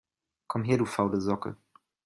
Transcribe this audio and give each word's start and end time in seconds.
Komm 0.47 0.65
her, 0.65 0.79
du 0.79 0.85
faule 0.87 1.21
Socke 1.21 1.55